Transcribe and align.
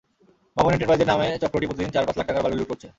মামুন 0.55 0.71
এন্টারপ্রাইজের 0.73 1.09
নামে 1.11 1.27
চক্রটি 1.43 1.67
প্রতিদিন 1.69 1.91
চার-পাঁচ 1.95 2.15
লাখ 2.17 2.27
টাকার 2.29 2.43
বালু 2.43 2.55
লুট 2.59 2.67
করছে। 2.71 2.87